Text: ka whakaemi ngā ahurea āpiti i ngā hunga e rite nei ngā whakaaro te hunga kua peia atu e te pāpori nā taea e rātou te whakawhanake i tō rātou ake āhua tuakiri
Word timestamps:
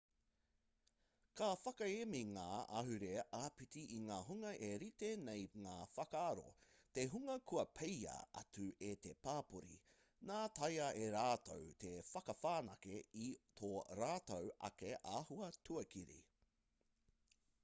ka 1.39 1.47
whakaemi 1.63 2.21
ngā 2.29 2.45
ahurea 2.79 3.25
āpiti 3.39 3.81
i 3.97 3.97
ngā 4.05 4.15
hunga 4.29 4.53
e 4.67 4.69
rite 4.83 5.09
nei 5.25 5.43
ngā 5.65 5.73
whakaaro 5.97 6.45
te 6.99 7.03
hunga 7.11 7.35
kua 7.51 7.65
peia 7.81 8.15
atu 8.41 8.65
e 8.87 8.89
te 9.05 9.13
pāpori 9.27 9.77
nā 10.31 10.39
taea 10.61 10.87
e 11.03 11.09
rātou 11.17 11.67
te 11.85 11.91
whakawhanake 12.13 12.95
i 13.27 13.27
tō 13.61 13.71
rātou 14.01 14.49
ake 14.71 14.95
āhua 15.19 15.51
tuakiri 15.69 16.19